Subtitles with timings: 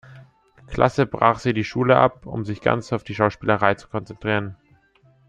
[0.65, 4.57] Klasse brach sie die Schule ab, um sich ganz auf die Schauspielerei zu konzentrieren.